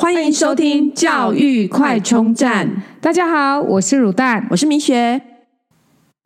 [0.00, 2.84] 欢迎收听教育快充站。
[3.00, 5.20] 大家好，我是卤蛋，我是明学。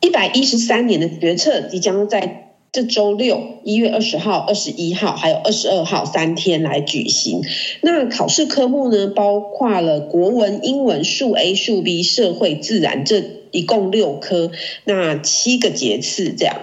[0.02, 7.40] 一百一十三年的决策即将在这周六一月二十号、二十一号还有二十二号三天来举行。
[7.80, 14.50] 那考试科目呢，包括了国文、英文、数 A、数 B、社会、自然这一共六科，
[14.84, 16.56] 那七个节次这样。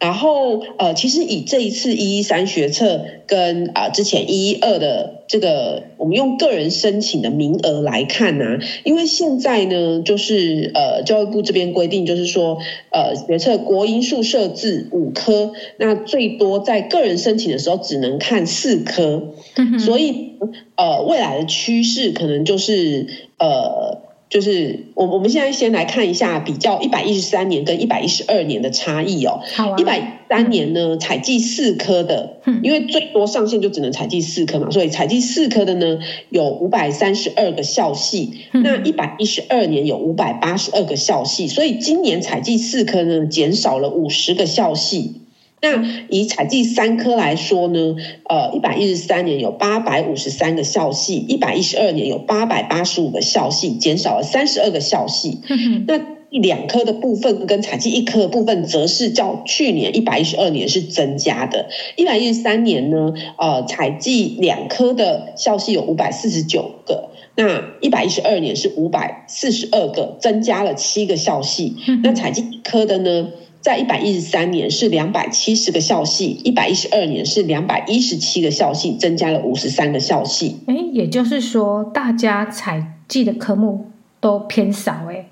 [0.00, 12.56] 然后，呃，其实以这一次一一三学测跟啊、呃、之前一一二的这个，我们用个人申请的名额来看呢、啊，因为现在呢，就是呃教育部这边规定，就是说，
[12.90, 20.38] 呃学测国英数设置五科，那最多在个人申请的时候只能看四科，嗯、所以
[20.76, 23.06] 呃未来的趋势可能就是
[23.38, 24.09] 呃。
[24.30, 29.40] 就是我我们现在先来看一下比较一百一十三年跟一百一十二年的差异哦。
[29.56, 29.76] 好啊。
[29.76, 35.98] 一百三年呢，采集四颗的，因为最多上限就只能采集四颗嘛，所以采集四颗的呢
[36.28, 38.42] 有五百三十二个校系。
[38.52, 45.22] 那一百一十二年有五百八十二个校系，所以今年采集四颗呢减少了五十个校系。
[45.62, 47.94] 那以采计三科来说呢，
[48.28, 55.40] 呃，一百一十三年有八百五十三个校系，一百一十二年有八百八十五个校系，减少了三十二个校系。
[55.86, 61.68] 那两科的部分跟采计一科的部分，则是较去年一百一十二年是增加的。
[61.96, 71.74] 一百一十三年呢，呃，采计两科的校系有五百四十九个，那一百一十二年是五百四十二个，增加了七个校系。
[72.02, 73.28] 那采计一科的呢？
[73.60, 80.56] 在一百一十三年是两百七十个校系，一百一十二年是两百一十七个校系，增加了五十三个校系。
[80.66, 85.26] 哎，也就是说，大家采记的科目都偏少哎。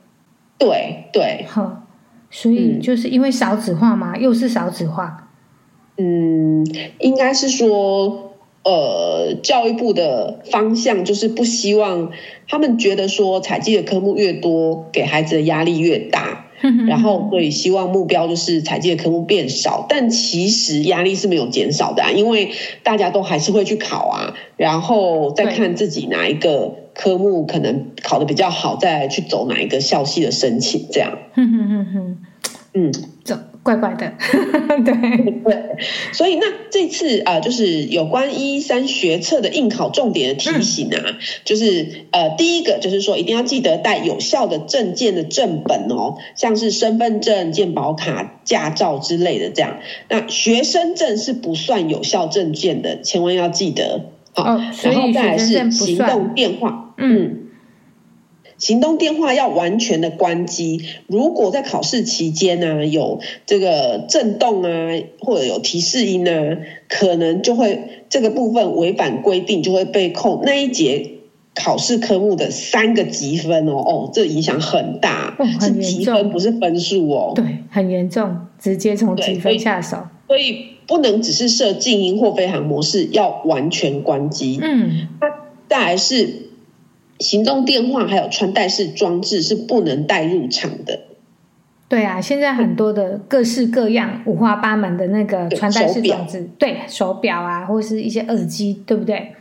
[0.58, 1.86] 对对，哈，
[2.30, 5.30] 所以就是因为少子化嘛，嗯、又是少子化。
[5.96, 6.66] 嗯，
[7.00, 12.10] 应该是说，呃，教育部的方向就是不希望
[12.46, 16.44] 他们觉得说采集的科目越多，给孩子的压力越大。
[16.86, 22.50] 然后，所以希望目标就是采集的科目变少，但其实压力是没有减少的啊，因为
[22.82, 31.18] 大家都还是会去考啊，然后再看自己哪一个科目可能考得比较好，再来去走哪一个校系的申请，这样。
[31.34, 32.18] 嗯嗯嗯嗯，
[32.74, 32.92] 嗯。
[33.68, 34.14] 怪怪的，
[34.82, 34.94] 对
[35.44, 35.76] 对，
[36.12, 49.76] 所以那这次啊、呃，就是有关一一三学测的应考重点的提醒啊，嗯、就是呃，第一个就是说，一定要记得带有效的证件的正本哦，像是身份证、健保卡、驾照之类的这样。
[50.08, 54.06] 那学生证是不算有效证件的，千万要记得。
[54.32, 57.47] 好，哦、然后再来是行动电话，嗯。
[58.58, 60.82] 行动电话要完全的关机。
[61.06, 66.58] 如果在考试期间呢、啊，有这个震动啊，或者有提示音啊，
[66.88, 71.10] 可能就会这个部分违反规定，就会被扣那一节
[71.54, 73.74] 考试科目的三个积分哦。
[73.74, 77.32] 哦，这影响很大，哦、很是积分不是分数哦。
[77.36, 79.98] 对，很严重，直接从积分下手。
[80.26, 84.58] 所以，所以不能只是设静音或飞行模式，要完全关机。
[84.60, 85.28] 嗯，那
[85.68, 86.47] 再来是。
[87.18, 91.00] 行动电话还有穿戴式装置是不能带入场的。
[91.88, 99.32] 对啊，现在很多的各式各样、五花八门的那个穿戴式装置，对，手表啊，或是一些耳机，对不对？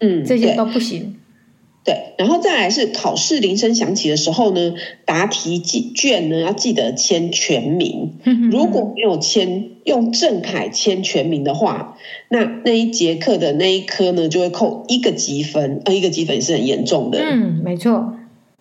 [0.00, 1.16] 嗯，这些都不行。
[1.84, 4.74] 对，然后再来是考试铃声响起的时候呢，
[5.04, 8.14] 答题卷呢要记得签全名。
[8.50, 11.98] 如果没有签，用正楷签全名的话，
[12.30, 17.18] 那那一节课的那一科呢就会扣一个积分，呃，一个积分也是很严重的。
[17.18, 18.14] 嗯，没错。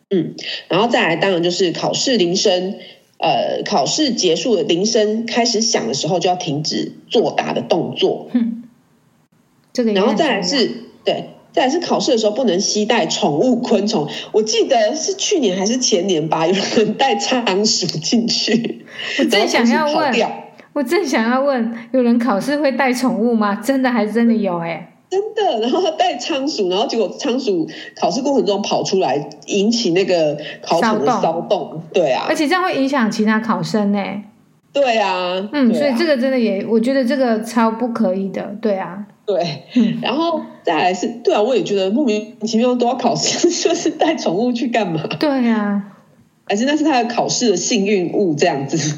[0.09, 0.33] 嗯，
[0.67, 2.75] 然后再来，当然就是考试铃声，
[3.19, 8.27] 呃，考试结束的铃声开始响的时候，就要停止作答的动作。
[8.33, 8.63] 嗯，
[9.71, 10.69] 这个，然后再来是
[11.05, 11.29] 对。
[11.53, 18.85] 再来是考试的时候不能携带宠物昆虫，我记得是去年还是前年吧，有人带仓鼠进去。
[19.19, 20.11] 我正想要问，
[20.73, 23.53] 我正想要问，有人考试会带宠物吗？
[23.55, 24.69] 真的还是真的有、欸？
[24.69, 25.59] 哎，真的。
[25.61, 31.83] 然后他带仓鼠，然后结果仓鼠考试过程中跑出来，引起那个考场的骚动。
[31.93, 34.23] 对啊，而且这样会影响其他考生呢、欸。
[34.73, 38.55] 对啊，嗯，所以这个真的也，我觉得这个超不可以的。
[38.59, 39.05] 对啊。
[39.25, 39.63] 对，
[40.01, 45.01] 然后再来是，对啊，我也觉得莫名其妙都要考试， 就是带宠物去干嘛？
[45.19, 45.83] 对呀、啊，
[46.45, 48.97] 还是那是他的考试的幸运物这样子？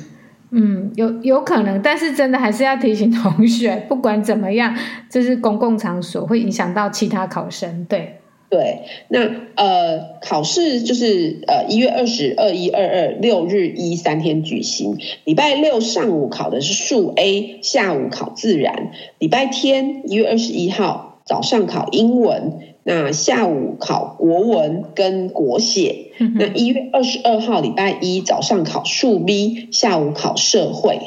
[0.52, 4.76] 嗯，有有可能，但是真的还是要提醒同学，不管怎么样，
[5.10, 7.86] 这是公共场所，会影响到其他考生。
[7.86, 8.20] 对。
[8.56, 9.20] 对，那
[9.58, 14.98] 呃，考试就是呃一月二十二、一二二六日一三天举行。
[15.26, 18.92] 礼拜六上午考的是数 A，下午考自然。
[19.20, 26.14] 礼拜天一月二十一号早上考英文，那下午考国文跟国写。
[26.36, 31.02] 那一月二十二号礼拜一早上考数 B，下午考社会，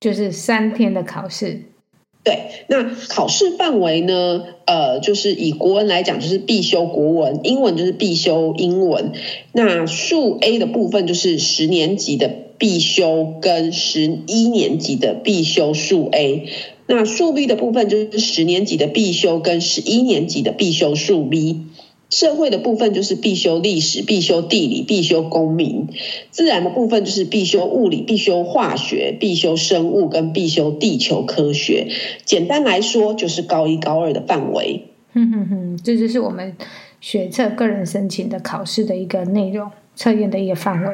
[0.00, 1.62] 就是三天的考试。
[2.26, 4.42] 对，那考试范围呢？
[4.64, 9.12] 呃，就是以国文来讲，就是必修国文；英文就是必修英文。
[9.52, 12.28] 那数 A 的部分就是十年级的
[12.58, 16.48] 必修跟十一年级的必修数 A。
[16.88, 21.60] 那数 B 的部分就是十年级的必修跟十一年级的必修数 B。
[22.08, 25.88] 社会的部分就是必修历史、必修地理、必修公民；
[26.30, 31.88] 自然的部分就是必修物理、必修化学、必修生物跟必修地球科学。
[32.24, 34.84] 简单来说，就是高一、高二的范围。
[35.12, 36.56] 哼哼哼，这就是我们
[37.00, 40.88] 学测个人申请的考试的一个内容，测验的一个范围。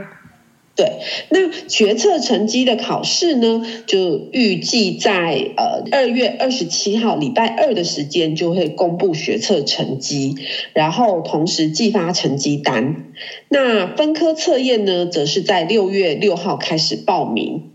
[0.74, 10.34] 对，那学测成绩的考试呢，就预计在呃二月二十七号礼拜二的时间就会公布学测成绩，
[10.72, 13.04] 然后同时寄发成绩单。
[13.50, 17.70] 那分科测验呢，则是在六月六号开始报名。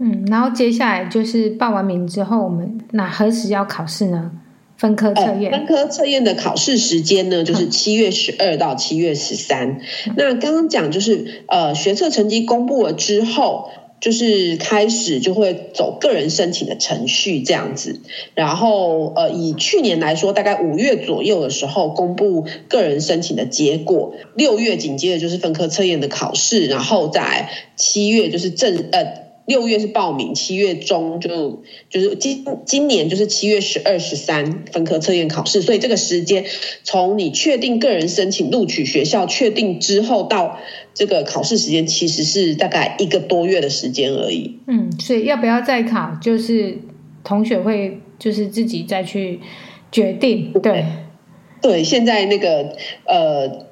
[0.00, 4.32] 嗯，然后接下来就是报完名之后，我们那何时要考试呢？
[4.76, 9.80] 分科测验，分科测验的考试时间呢，就是七月十二到七月十三。
[10.16, 18.00] 那刚刚讲就是，呃，学测成绩公布了之后，就是开始就会走个人申请的程序这样子。
[18.34, 29.23] 然后，呃，以去年来说，大概五月左右的时候公布个人申请的结果，六月紧接着就是分科测验的考试，然后在七月就是正呃。
[29.46, 36.46] 六月是报名，七月中就就是今今年就是七月十二、十三分科测验考试，所以这个时间
[36.82, 40.58] 从你确定个人申请录取学校确定之后到
[40.94, 44.60] 这个考试时间，其实是大概一个多月的时间而已。
[44.66, 46.78] 嗯，所以要不要再考，就是
[47.22, 49.40] 同学会就是自己再去
[49.92, 50.54] 决定。
[50.62, 50.86] 对
[51.60, 52.74] 对，现在那个
[53.06, 53.66] 呃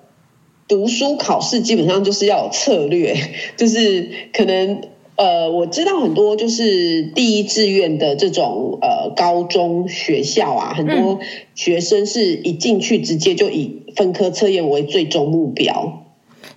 [0.69, 3.17] 读书考试基本上就是要有策略，
[3.57, 4.92] 就是可能。
[5.17, 11.21] 呃，我知道很多就是第一志愿的这种呃高中学校啊，很多
[11.55, 15.99] 学生是一进去直接就以分科测验为最终目标。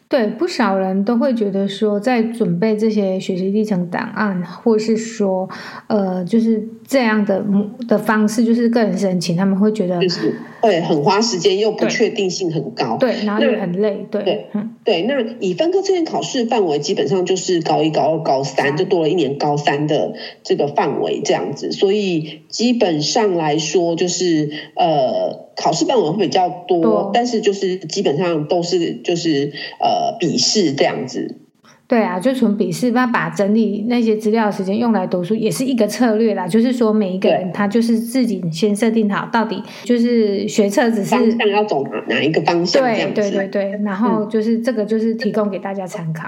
[0.07, 5.49] 对，不少人都会觉得说，在准备这些学习历程档案，或是说，
[5.87, 7.43] 呃，就是这样的
[7.87, 14.47] 的方式，就是个人申请，他们会觉得就是会很花时间，又不确定性很高，对，然后又很累，对，对，
[14.85, 15.01] 对。
[15.01, 25.43] 那以分科测验考试范围，基本上就是高一、高二、高三，就多了一年高三的这个范围这样子，所以基本上来说，就是呃。
[25.55, 31.44] 考试范围会比较多，但是就是基本上都是就是呃笔试这样子。
[31.87, 36.47] 对啊，就从笔试，那把整理那些资料的时间用来读书，也是一个策略啦。
[36.47, 42.81] 就是说，每一个人他就是自己先设定好，到底就是学测只是方向要走哪哪一个方向。
[42.81, 46.27] 对对对对，然后就是这个就是提供给大家参考。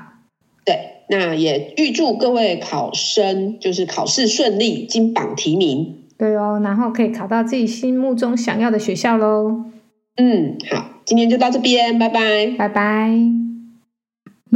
[0.63, 0.75] 对，
[1.09, 6.03] 那也预祝各位考生就是考试顺利，金榜题名。
[6.19, 9.63] 对哦，然后可以考到自己心目中想要的学校喽。
[10.17, 13.46] 嗯，好，今天就到这边，拜拜，拜拜。